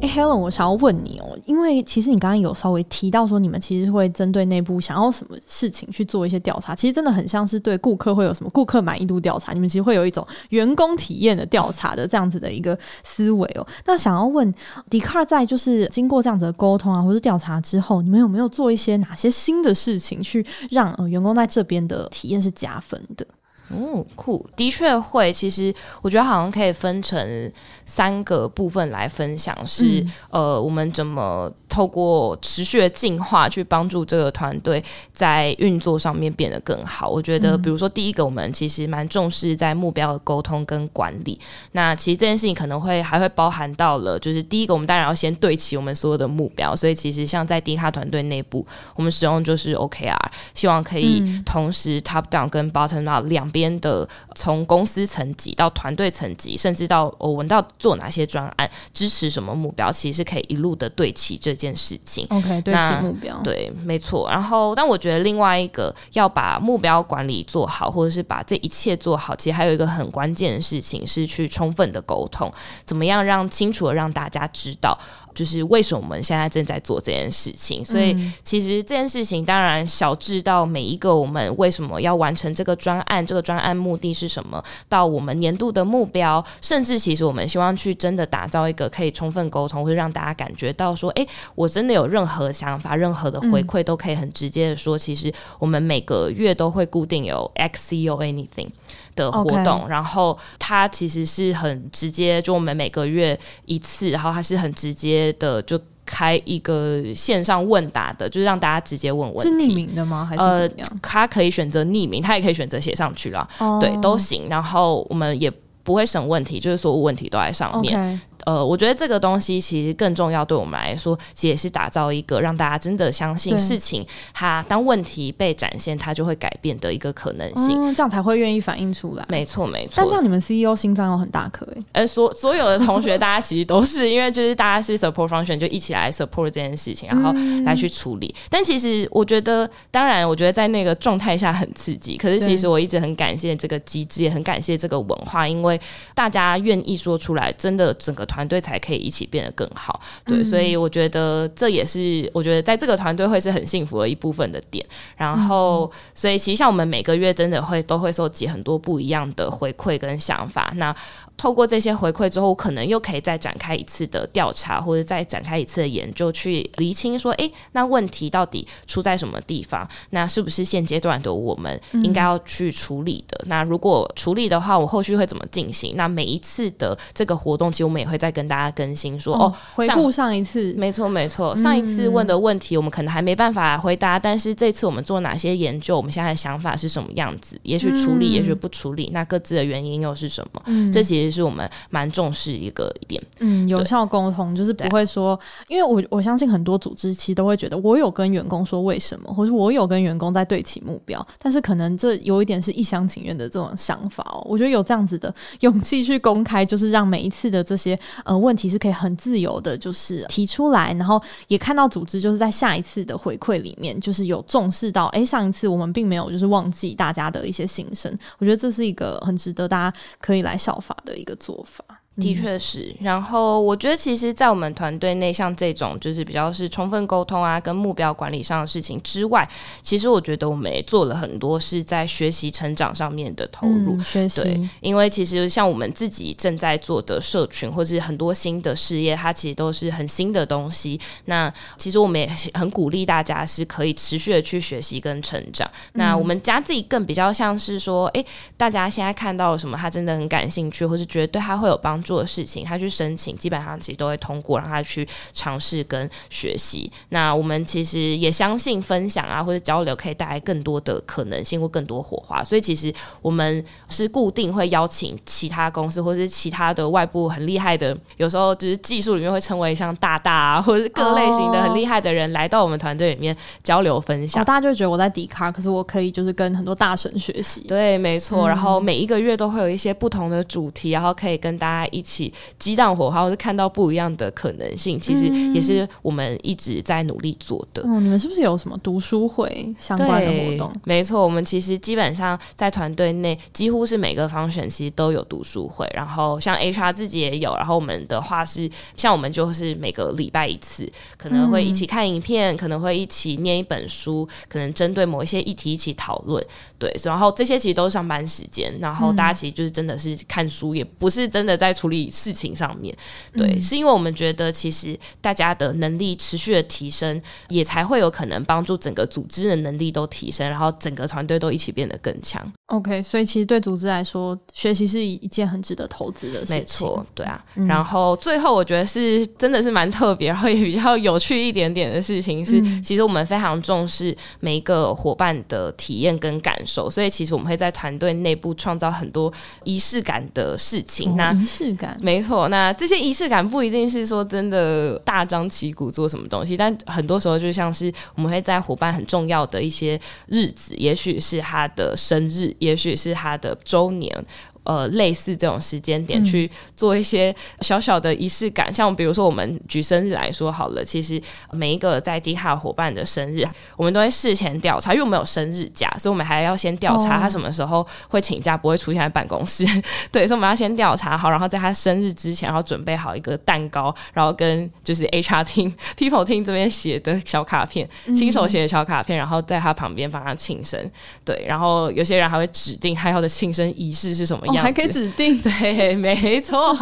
[0.00, 13.66] 哎，Helen，我想要问你哦，因为其实你刚刚有稍微提到说，你们其实会针对内部想要什么事情去做一些调查，其实真的很像是对顾客会有什么顾客满意度调查，你们其实会有一种员工体验的调查的这样子的一个思维哦。
[13.86, 14.54] 那想要问
[14.88, 23.26] Dcard 在就是经过这样子的沟通啊，或是调查之后，你们有没有做一些哪些新的事情去让呃员工在这边的体验是加分的？
[23.70, 25.30] 哦，酷，的确会。
[25.30, 27.52] 其实我觉得好像可以分成
[27.88, 37.08] 三个部分来分享，是、嗯、呃，我们怎么透过持续的进化去帮助这个团队在运作上面变得更好。
[37.08, 41.40] 我觉得，比如说第一个，我们其实蛮重视在目标的沟通跟管理。
[41.72, 46.76] 那其实这件事情可能会还会包含到了，就是第一个，我们当然要先对齐我们所有的目标。
[46.76, 50.14] 所以其实像在 Dcard 团队内部，我们使用就是 OKR，
[50.52, 53.68] 希望可以同时 Top Down 跟 Bottom Up 两边。
[53.80, 62.26] 的从公司层级到团队层级，甚至到我闻到做哪些专案，支持什么目标，其实是可以一路的对齐这件事情。
[62.30, 64.28] OK，对齐目标，对，没错。
[64.30, 72.52] 然后，但我觉得另外一个要把目标管理做好，或者是把这一切做好，其实还有一个很关键的事情是去充分的沟通，
[72.84, 74.98] 怎么样让清楚的让大家知道。
[75.38, 91.24] 就是为什么我们现在正在做这件事情，所以其实这件事情当然小至到每一个我们为什么要完成这个专案，这个专案目的是什么，到我们年度的目标，甚至其实我们希望去真的打造一个可以充分沟通，会让大家感觉到说，诶，
[91.54, 98.70] 我真的有任何想法、任何的回馈都可以很直接的说，其实我们每个月都会固定有 X C O anything。
[99.18, 99.88] 的活动，Okay.
[99.88, 109.42] 然后它其实是很直接，就我们每个月一次，然后它是很直接的，就开一个线上问答的，就是让大家直接问问题。
[109.42, 110.24] 是匿名的吗？
[110.24, 110.88] 还是怎样？
[110.90, 113.80] 呃，他可以选择匿名，他也可以选择写上去了，oh.
[113.80, 114.48] 对，都行。
[114.48, 118.20] 然后我们也不会审问题，就是所有问题都在上面。
[118.48, 129.26] 呃，我觉得这个东西其实更重要，对我们来说，其实也是打造一个让大家真的相信事情，它当问题被展现，它就会改变的一个可能性，嗯、这样才会愿意反映出来。
[129.28, 129.92] 没错，没错。
[129.96, 131.84] 但这样你们 CEO 心脏有很大颗诶。
[131.92, 137.34] 呃，所所有的同学，大家其实都是因为就是大家是 support function，就一起来 support 这件事情，然后
[137.66, 138.34] 来去处理。
[138.34, 142.16] 嗯、但其实我觉得，当然，我觉得在那个状态下很刺激。
[142.16, 145.78] 可是其实我一直很感谢这个机制，也很感谢这个文化，因为
[146.14, 149.18] 大家愿意说出来，真的整个团队才可以一起。
[149.18, 154.86] 一起变得更好，对，所以我觉得这也是我觉得在这个团队会是很幸福的一部分的点。
[155.16, 160.72] 然后，所以其实像我们每个月真的会都会收集很多不一样的回馈跟想法。
[160.76, 160.94] 那
[161.38, 169.88] 透过这些回馈之后，可能又可以再展开一次的调查，或者再展开一次的研究，去厘清说，诶，那问题到底出在什么地方？
[170.10, 173.38] 那是不是现阶段的我们应该要去处理的？
[173.44, 175.94] 嗯、那如果处理的话，我后续会怎么进行？
[175.96, 187.60] 那每一次的这个活动，其实我们也会会再跟大家更新说，说哦，回顾上一次，没错没错，上一次问的问题我们可能还没办法回答，嗯、但是这次我们做哪些研究，我们现在的想法是什么样子？
[187.62, 190.62] 也许处理，嗯、也许不处理，那各自的原因又是什么？
[190.66, 193.22] 嗯，这其实是我们蛮重视一个一点。
[193.40, 195.38] 嗯，有效沟通就是不会说，
[195.68, 204.42] 因为我我相信很多组织其实都会觉得，我有跟员工说为什么，或是我有跟员工在对齐目标，但是可能这有一点是一厢情愿的这种想法哦。
[204.46, 218.16] 我觉得有这样子的勇气去公开，就是让每一次的这些呃问题是可以很自由的，就是提出来，然后也看到组织就是在下一次的回馈里面，就是有重视到，哎，上一次我们并没有就是忘记大家的一些心声。
[218.38, 221.97] 我觉得这是一个很值得大家可以来效法的一个做法。
[222.20, 229.48] 的确是，然后我觉得其实，在我们团队内，像这种就是比较是充分沟通啊，跟目标管理上的事情之外，
[229.80, 233.94] 其实我觉得我们也做了很多是在学习成长上面的投入。
[233.94, 234.40] 嗯、学习。
[234.40, 241.00] 对，因为其实像我们自己正在做的社群，或是很多新的事业，它其实都是很新的东西。
[241.26, 245.70] 那其实我们也很鼓励大家是可以持续的去学习跟成长。
[245.92, 248.24] 嗯、那我们家自己更比较像是说，哎，
[248.56, 252.07] 大家现在看到了什么，他真的很感兴趣，或是觉得对他会有帮助。
[252.08, 256.90] 做的事情，他去申请，基本上其实都会通过，让他去尝试跟学习。
[257.10, 262.42] 那我们其实也相信分享啊，或者交流可以带来更多的可能性或更多火花。
[262.42, 262.90] 所以其实
[263.20, 274.42] 我们是固定会邀请其他公司或者是其他的外部很厉害的，有时候就是技术里面会称为像大大啊，或者是各类型的很厉害的人来到我们团队里面交流分享。
[274.42, 277.60] 哦，大家就觉得我在 Dcard，可是我可以就是跟很多大神学习。
[277.68, 278.48] 对，没错。
[278.48, 281.97] 然后每一个月都会有一些不同的主题，然后可以跟大家一。
[281.98, 287.82] 一起激荡火花，或是看到不一样的可能性，其实也是我们一直在努力做的。
[287.84, 290.72] 嗯，你们是不是有什么读书会相关的活动？
[290.84, 295.88] 没错，我们其实基本上在团队内，几乎是每个 function 其实都有读书会。
[295.94, 297.54] 然后像 HR 自己也有。
[297.56, 306.44] 然后我们的话是，像我们就是每个礼拜一次，可能会一起看影片，嗯、可能会一起念一本书，可能针对某一些议题一起讨论。
[306.78, 308.72] 对，然后这些其实都是上班时间。
[308.78, 312.92] 然后大家其实就是真的是看书，也不是真的在处理事情上面，
[313.34, 322.44] 对，嗯、是因为我们觉得其实大家的能力持续的提升，也才会有可能帮助整个组织的能力都提升，然后整个团队都一起变得更强。
[322.66, 326.56] OK，所以其实对组织来说，学习是一件很值得投资的事情。
[326.56, 327.44] 没错，对啊。
[327.54, 339.32] 嗯、然后最后我觉得是真的是蛮特别，然后也比较有趣一点点的事情是，嗯、其实我们非常重视每一个伙伴的体验跟感受，所以其实我们会在团队内部创造很多
[339.64, 341.12] 仪式感的事情。
[341.12, 341.67] 哦、那仪
[342.00, 354.24] 没错，那这些仪式感不一定是说真的大张旗鼓做什么东西，但很多时候就像是我们会在伙伴很重要的一些日子，也许是他的生日，也许是他的周年。
[354.64, 361.20] 呃，类似这种时间点去做一些小小的仪式感，嗯、像比如说我们举生日来说好了，其实
[361.52, 369.64] 每一个在 Dcard 伙伴的生日，我们都会事前调查，因为我们有生日假，所以我们还要先调查他什么时候会请假，不会出现在办公室。
[369.64, 380.78] 哦、 对，所以我们要先调查好，然后在他生日之前，然后准备好一个蛋糕，然后跟就是 HR team、 People team 这边写的小卡片，亲手写的小卡片，然后在他旁边帮他庆生。
[381.24, 384.57] 对，然后有些人还会指定他要的庆生仪式是什么样。
[384.62, 386.74] 还可以指定， 对，没错。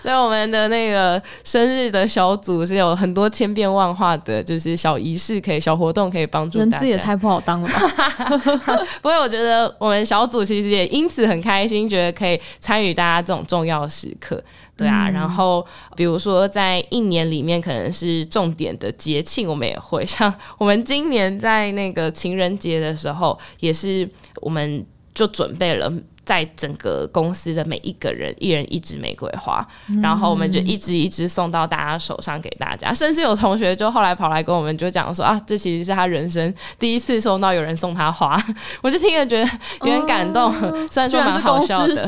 [0.00, 6.70] 所以我们的那个生日的小组是有很多千变万化的，就是小仪式可以、小活动可以帮助大家。
[6.70, 8.84] 人字也太不好当了吧？
[9.02, 14.42] 不过我觉得我们小组其实也因此很开心，觉得可以参与大家这种重要的时刻。
[14.76, 24.82] 对啊，嗯、然后比如说在一年里面可能是重点的节庆，我们也会 像我们今年在那个情人节的时候，也是我们
[25.14, 25.92] 就准备了。
[26.30, 32.94] 在整个公司的每一个人，一人一支玫瑰花，嗯、然后我们就一支一支送到大家手上给大家。
[32.94, 38.40] 甚至有同学就后来跑来跟我们就讲说啊，这其实是他人生第一次收到有人送他花。
[38.80, 42.06] 我就听了觉得有点感动，嗯、虽然说蛮好笑的，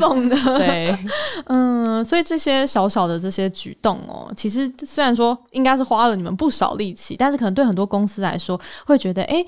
[0.57, 0.97] 对，
[1.51, 9.45] 嗯，所以这些小小的这些举动哦，其实虽然说应该是花了你们不少力气，但是可能对很多公司来说会觉得，哎。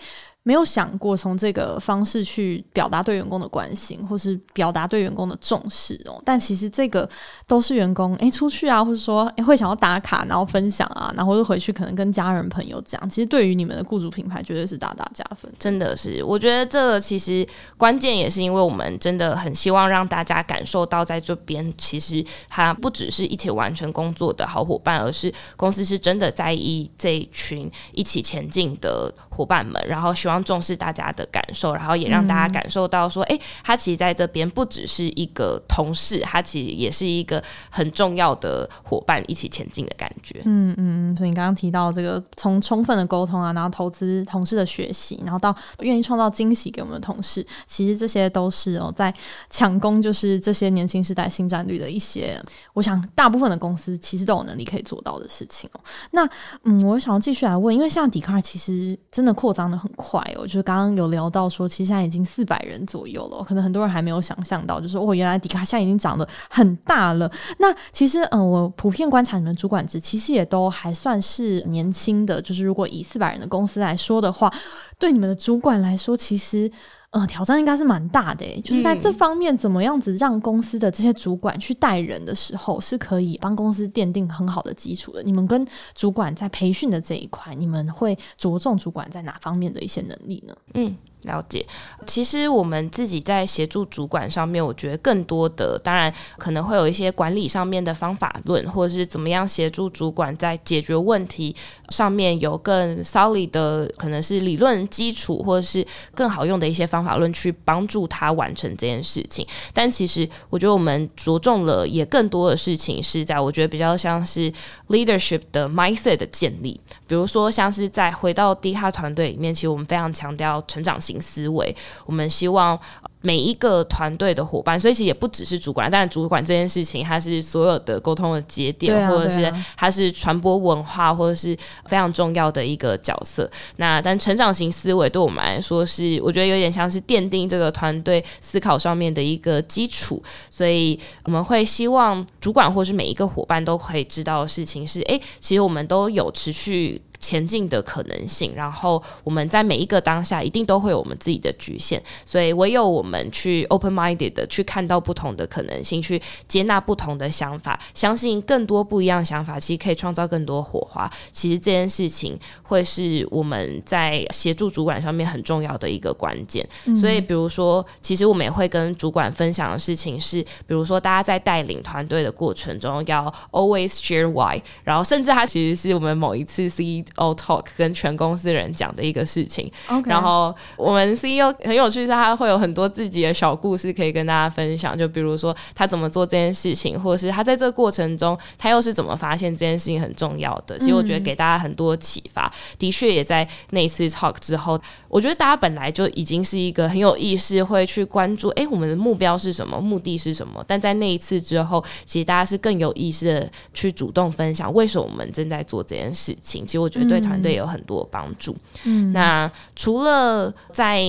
[0.47, 6.21] 没有想过从这个方式去表达对员工的关心，或是表达对员工的重视哦。
[6.23, 7.09] 但其实这个
[7.47, 13.09] 都是员工诶出去啊，或者说诶会想要打卡，然后分享啊，然后就回去可能跟家人朋友讲。
[13.09, 15.51] 其实对于你们的雇主品牌绝对是大大加分。
[15.59, 17.47] 真的是，我觉得这个其实
[17.79, 30.34] 关键也是因为我们真的很希望让大家感受到，在这边其实他不只是一起完成工作的好伙伴，而是公司是真的在意这一群一起前进的伙伴们，然后希望。
[30.35, 40.43] 望重视大家的感受，然后也让大家感受到说，哎、嗯，他其实在这边不只是一个同事，他其实也是一个很重要的伙伴，一起前进的感觉。
[40.45, 49.15] 嗯嗯，所以你刚刚提到这个，从充分的沟通啊，然后投资同事的学习，然后到愿意创造惊喜给我们的同事，其实这些都是哦，在
[49.49, 52.41] 抢攻就是这些年轻时代新战略的一些，
[52.73, 55.81] 我想大部分的公司其实都有能力可以做到的事情哦。
[56.11, 56.29] 那
[56.65, 67.31] 嗯，我想要继续来问，因为像 Dcard 其实真的扩张的很快哦，就是刚刚有聊到说，其实现在已经四百人左右了，可能很多人还没有想象到，就是哦，原来迪卡现在已经长得很大了。
[67.59, 74.53] 那其实嗯，我普遍观察你们主管职，其实也都还算是年轻的，就是如果以四百人的公司来说的话，
[74.99, 76.71] 对你们的主管来说，其实。
[77.15, 85.23] 呃，挑战应该是蛮大的诶，就是在这方面，怎么样子让公司的这些主管去带人的时候，是可以帮公司奠定很好的基础的。
[85.23, 90.57] 你们跟主管在培训的这一块，你们会着重主管在哪方面的一些能力呢？
[90.75, 90.97] 嗯。
[91.25, 91.65] 了解，
[92.07, 101.55] 其实我们自己在协助主管上面，我觉得更多的当然可能会有一些管理上面的方法论，或者是怎么样协助主管在解决问题
[101.89, 109.47] 上面有更 solid 的可能是理论基础，或者是更好用的一些方法论去帮助他完成这件事情。
[109.73, 114.53] 但其实我觉得我们着重了也更多的事情是在我觉得比较像是
[114.89, 121.14] leadership 的 mindset 的建立，比如说像是在回到 Dcard 团队里面，其实我们非常强调成长性。
[121.21, 121.25] 型。
[121.25, 121.75] 思维，
[122.05, 122.79] 我们希望
[123.23, 133.51] 每一个团队的伙伴，所以其实也不只是主管，但主管这件事情，它是所有的沟通的节点，啊、或者是它是传播文化，或者是非常重要的一个角色。
[133.77, 140.23] 那但成长型思维对我们来说是，我觉得有点像是奠定这个团队思考上面的一个基础。
[140.51, 147.01] 所以我们会希望主管或是每一个伙伴都可以知道的事情是，哎，其实我们都有持续。
[147.25, 161.11] 前进的可能性，然后我们在每一个当下一定都会有我们自己的局限，所以唯有我们去 open minded 的去看到不同的可能性，去接纳不同的想法，相信更多不一样的想法，其实可以创造更多火花。
[161.33, 166.69] 其实这件事情会是我们在协助主管上面很重要的一个关键。
[166.85, 166.95] 嗯。
[166.95, 180.09] 所以，比如说，其实我们也会跟主管分享的事情是，比如说大家在带领团队的过程中要 always share why，然后甚至他其实是我们某一次 C All Talk 跟全公司人讲的一个事情，Okay.
[180.09, 190.77] 然后我们 CEO 很有趣，是他会有很多自己的小故事可以跟大家分享，就比如说他怎么做这件事情，或者是他在这个过程中他又是怎么发现这件事情很重要的。
[190.81, 200.65] 其实我觉得给大家很多启发，嗯、的确也在那一次 Talk 之后，我觉得大家本来就已经是一个很有意识会去关注，哎，我们的目标是什么，目的是什么？
[200.67, 206.67] 但在那一次之后，其实大家是更有意识的去主动分享为什么我们正在做这件事情。
[206.67, 207.04] 其实我觉得。
[207.05, 208.57] 对团队有很多帮助。
[208.85, 211.05] 嗯，那除了在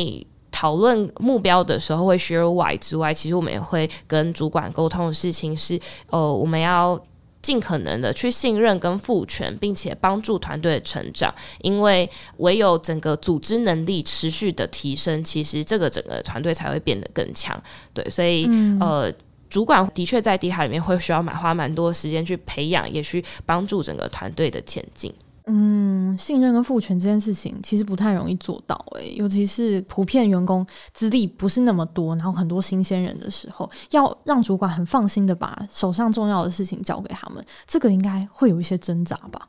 [0.52, 5.78] 讨论目标的时候会 share why 之外，其实我们也会跟主管沟通的事情是，
[6.10, 6.98] 呃，我们要
[7.42, 11.34] 尽可能的去信任跟赋权，并且帮助团队的成长。
[11.62, 17.62] 因为唯有整个组织能力持续的提升，其实这个整个团队才会变得更强。
[17.94, 19.14] 对，所以、嗯、呃，
[19.50, 25.14] 主管的确在 Dcard 里面会需要蛮花蛮多时间去培养，也去帮助整个团队的前进。
[25.48, 39.48] 嗯，信任跟赋权这件事情其实不太容易做到诶、尤其是普遍员工资历不是那么多，然后很多新鲜人的时候，要让主管很放心的把手上重要的事情交给他们，这个应该会有一些挣扎吧。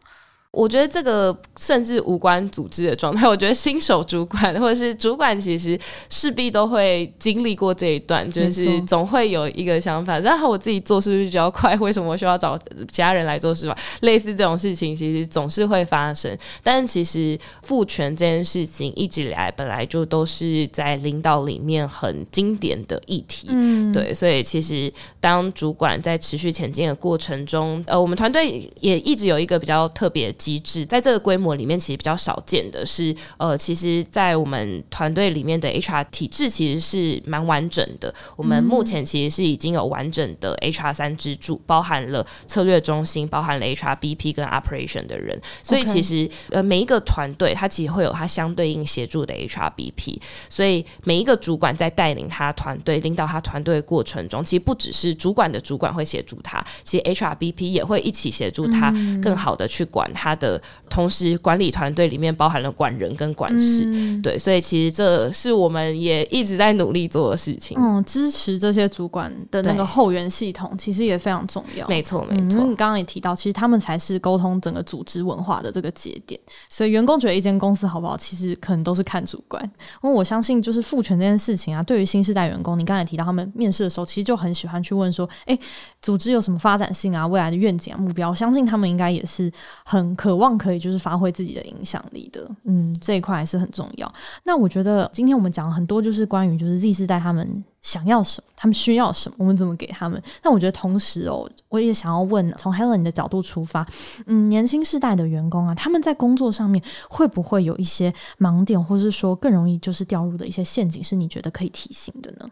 [0.52, 3.28] 我觉得这个甚至无关组织的状态。
[3.28, 5.78] 我觉得新手主管或者是主管，其实
[6.08, 11.76] 势必都会经历过这一段，就是总会有一个想法：然后我自己做是不是比较快？
[11.76, 12.58] 为什么我需要找
[12.90, 13.76] 其他人来做事吧？
[14.00, 16.34] 类似这种事情，其实总是会发生。
[16.62, 23.48] 但其实赋权这件事情一直以来本来就都是在领导里面很经典的议题。
[23.50, 30.34] 嗯，对，所以其实当主管在持续前进的过程中，呃，我们团队也一直有一个比较特别。
[30.36, 38.14] 机制在这个规模里面，其实比较少见的是，呃，其实，在我们团队里面的 HR 体制其实是蛮完整的。
[38.36, 45.40] 我们目前其实是已经有完整的 HR 三支柱，包含了策略中心，包含了 HR BP 跟 Operation 的人。
[45.62, 50.20] 所以其实，呃，每一个团队它其实会有它相对应协助的 HR BP。
[50.48, 60.25] 所以每一个主管在带领他团队、领导他团队的过程中，其实不只是主管的主管会协助他，其实 HR BP 也会一起协助他，更好的去管他。
[60.26, 60.60] 他的
[60.90, 67.78] 同时管理团队里面包含了管人跟管事，嗯、对，所以其实这是我们也一直在努力做的事情。
[67.80, 71.86] 嗯，支持这些主管的那个后援系统，其实也非常重要。
[71.86, 72.58] 没错，没错。
[72.58, 76.40] 因为你刚刚也提到，其实他们才是沟通整个组织文化的这个节点。
[76.68, 79.62] 所以员工觉得一间公司好不好，其实可能都是看主管。
[80.02, 85.56] 因为我相信，就是赋权这件事情啊，对于新时代员工，你刚才提到他们面试的时候，其实就很喜欢去问说，哎，
[86.02, 89.52] 组织有什么发展性啊，未来的愿景啊，目标，我相信他们应该也是
[89.84, 92.50] 很渴望可以就是发挥自己的影响力的。
[92.64, 94.12] 嗯，这一块还是很重要。
[94.42, 100.20] 那我觉得今天我们讲了很多，就是关于就是 Z 世代他们想要什么，他们需要什么，我们怎么给他们。
[100.42, 103.86] 那我觉得同时哦，我也想要问，从 Helen 的角度出发，
[104.26, 112.48] 嗯，年轻世代的员工啊，他们在工作上面会不会有一些盲点，或是说更容易就是掉入的一些陷阱，是你觉得可以提醒的呢？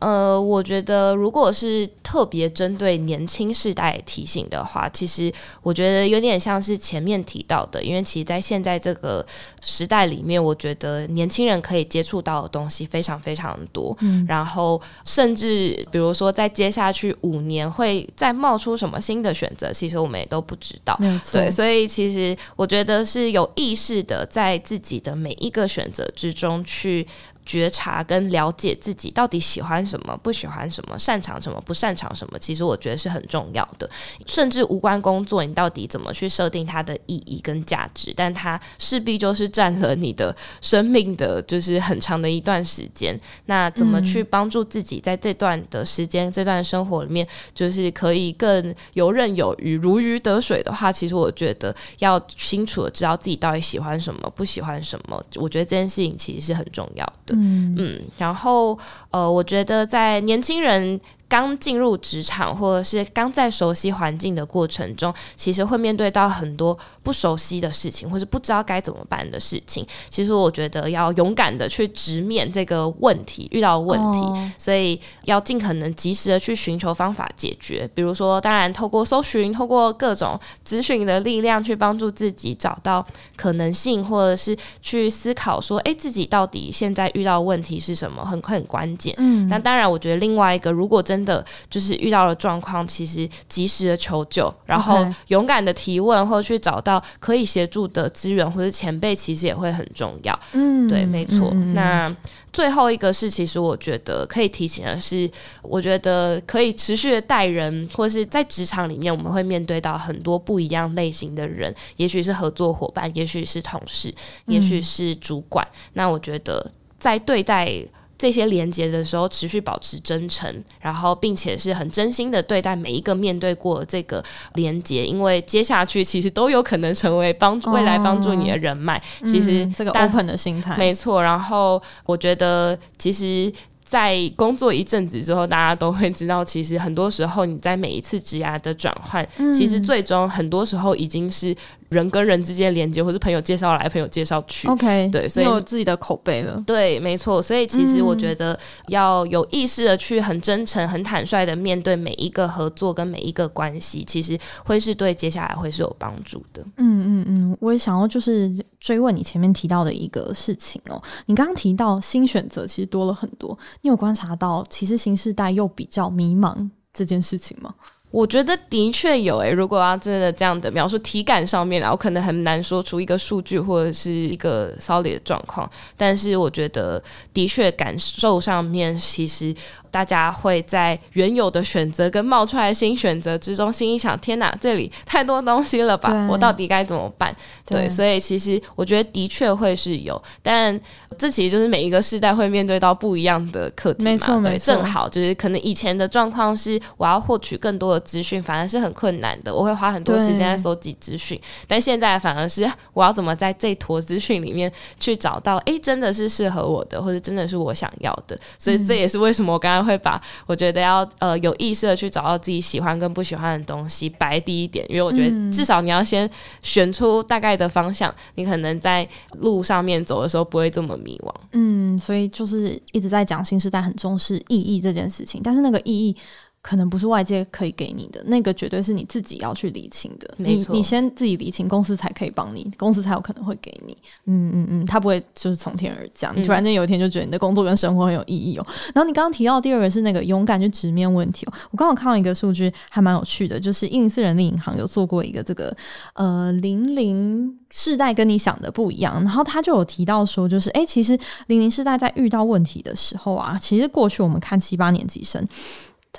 [0.00, 5.30] 呃，我觉得如果是特别针对年轻世代提醒的话，其实
[5.62, 9.24] 我觉得有点像是前面提到的，因为其实，在现在这个
[9.60, 20.98] 时代里面，我觉得年轻人可以接触到的东西非常非常多，嗯，然后甚至比如说在接下去五年会再冒出什么新的选择，其实我们也都不知道，
[21.30, 27.06] 对，所以其实我觉得是有意识的在自己的每一个选择之中去。
[27.44, 33.88] 觉察跟了解自己到底喜欢什么，不喜欢什么，擅长什么，不擅长什么，其实我觉得是很重要的。
[34.26, 38.12] 甚至无关工作，你到底怎么去设定它的意义跟价值？
[38.16, 43.18] 但它势必就是占了你的生命的，就是很长的一段时间。
[43.46, 55.22] 那怎么去帮助自己在这段的时间、嗯、这段生活里面，就是可以更游刃有余、如鱼得水的话，其实我觉得要清楚的知道自己到底喜欢什么，不喜欢什么。
[55.36, 57.33] 我觉得这件事情其实是很重要的。
[57.34, 58.78] 嗯嗯，然后
[59.10, 61.00] 呃，我觉得在年轻人。
[61.28, 69.84] 刚进入职场，或者是刚在熟悉环境的过程中，其实会面对到很多不熟悉的事情，或是不知道该怎么办的事情。
[70.10, 77.88] 其实我觉得要勇敢的去直面这个问题，遇到问题，哦、所以要尽可能及时的去寻求方法解决。
[77.94, 83.04] 比如说，当然透过搜寻，透过各种咨询的力量，去帮助自己找到
[83.36, 89.14] 可能性，或者是去思考说，哎，自己到底现在遇到问题是什么，很很关键。
[89.18, 100.38] 嗯，那当然，我觉得另外一个，如果真的就是遇到了状况，其实及时的求救，然后勇敢的提问，或者去找到可以协助的资源或者前辈，其实也会很重要。
[100.52, 101.50] 嗯，对，没错。
[101.52, 102.16] 嗯、那
[102.52, 105.28] 最后一个是，其实我觉得可以提醒的是，
[105.62, 114.14] 我觉得可以持续的带人，或是在职场里面，我们会面对到很多不一样类型的人，也许是合作伙伴，也许是同事，
[114.46, 115.66] 也许是主管。
[115.72, 117.84] 嗯、那我觉得在对待。
[118.24, 120.50] 这些连接的时候，持续保持真诚，
[120.80, 128.96] 然后并且是很真心的对待每一个面对过这个连接，因为接下去其实都有可能成为帮助未来帮助你的人脉。
[128.96, 131.22] 哦、其实、嗯、这个 open 的心态没错。
[131.22, 133.52] 然后我觉得，其实，
[133.84, 141.54] 在工作一阵子之后，大家都会知道，其实很多时候你在每一次职涯的转换，嗯、其实最终很多时候已经是。
[141.88, 146.62] 人跟人之间连接，或是朋友介绍来，朋友介绍去，OK，对，所以有自己的口碑了。
[146.66, 147.40] 对，没错。
[147.42, 148.58] 所以其实我觉得
[148.88, 156.62] 要有意识的去很真诚、很坦率的面对每一个合作跟每一个关系，其实会是对接下来会是有帮助的。
[156.76, 161.00] 嗯嗯嗯，我也想要就是追问你前面提到的一个事情哦。
[161.26, 167.74] 你刚刚提到新选择其实多了很多，你有观察到其实新时代又比较迷茫这件事情吗？
[168.14, 177.02] 我觉得的确有诶、欸，如果要真的这样的描述体感上面，然后可能很难说出一个数据或者是一个 solid 的状况，但是我觉得
[177.32, 179.52] 的确感受上面，其实
[179.90, 186.28] 大家会在原有的选择跟冒出来的新选择之中，心里想：天哪，这里太多东西了吧？
[186.30, 187.34] 我到底该怎么办？
[187.66, 190.80] 对，对，所以其实我觉得的确会是有，但
[191.18, 194.10] 这其实就是每一个世代会面对到不一样的课题嘛。
[194.12, 198.03] 没错，没错，正好就是可能以前的状况是我要获取更多的。
[198.04, 208.38] 资讯反而是很困难的，我会花很多时间在搜集资讯，但现在反而是我要怎么在这坨资讯里面去找到，哎，真的是适合我的，或者真的是我想要的。
[208.58, 216.28] 所以这也是为什么我刚刚会把我觉得要呃有意识的去找到自己喜欢跟不喜欢的东西摆第一点，因为我觉得至少你要先
[216.62, 221.34] 选出大概的方向，你可能在路上面走的时候不会这么迷惘。
[221.52, 226.16] 嗯，所以就是一直在讲新时代很重视意义这件事情，但是那个意义。
[226.64, 230.34] 可能不是外界可以给你的，那个绝对是你自己要去理清的。
[230.38, 233.94] 你你先自己理清，公司才可以帮你，公司才有可能会给你。
[234.24, 238.66] 嗯嗯嗯，他不会就是从天而降，你突然间有一天就觉得你的工作跟生活很有意义哦。
[238.94, 245.76] 然后你刚刚提到第二个是那个勇敢去直面问题哦，我刚好看到一个数据还蛮有趣的，就是一零四人力银行有做过一个这个
[246.14, 255.46] 呃零零世代跟你想的不一样，然后他就有提到说，就是哎，其实零零世代在遇到问题的时候啊，其实过去我们看七八年级生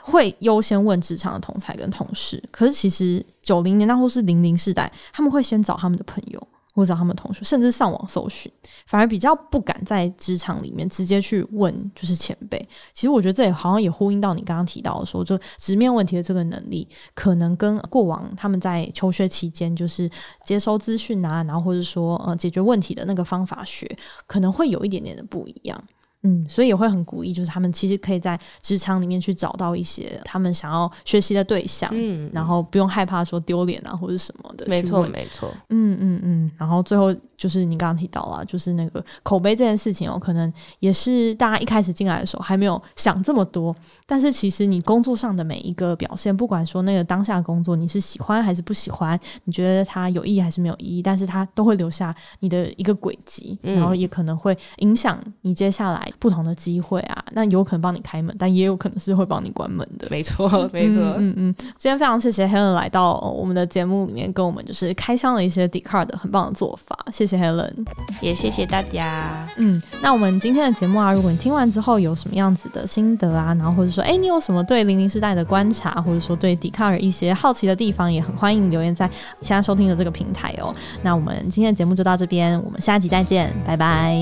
[0.01, 6.47] 会优先问职场的同才跟同事，可是其实九零年代或是零零世代，他们会先找他们的朋友。
[6.75, 8.51] 或者他们的同学，甚至上网搜寻，
[8.85, 12.59] 反而比较不敢在职场里面直接去问，就是前辈。
[12.93, 20.11] 其实我觉得这也好像也呼应到你刚刚提到的说，就直面问题的这个能力，可能跟过往他们在求学期间就是
[20.43, 23.89] 接收资讯啊，然后或者说呃解决问题的那个方法学，
[24.27, 25.81] 可能会有一点点的不一样。
[26.25, 34.65] 嗯，所以也会很鼓励，就是他们其实可以在职场里面去找到一些他们想要学习的对象，嗯，然后不用害怕说丢脸啊或者什么的。
[34.67, 35.49] 没错，没错。
[35.69, 37.15] 嗯嗯嗯，然后最后。
[37.45, 43.75] 就是你刚刚提到了，就是那个口碑这件事情哦，可能也是大家一开始进来的时候还没有想这么多。
[44.07, 57.23] 但是其实你工作上的每一个表现，不管说那个当下工作你是喜欢还是不喜欢，你觉得它有意义还是没有意义，但是它都会留下你的一个轨迹，然后也可能会影响你接下来不同的机会啊。
[57.33, 60.07] 那有可能帮你开门，但也有可能是会帮你关门的。
[60.09, 60.99] 没错，没错。
[61.19, 61.55] 嗯嗯。
[61.77, 66.97] 今天非常谢谢 Helen 来到我们的节目里面，跟我们就是开箱了一些 Dcard 的很棒的做法。
[67.11, 67.34] 谢谢。
[67.37, 67.73] Helen，
[68.21, 69.47] 也谢谢大家。
[69.57, 79.09] 嗯，那我们今天的节目啊，如果你听完之后有什么样子的心得啊，然后或者说，哎，你有什么对零零时代的观察，或者说对 Dcard 一些好奇的地方，也很欢迎留言在
[79.41, 80.73] 现在收听的这个平台哦。
[81.01, 84.15] 那我们今天的节目就到这边，我们下集再见，拜拜。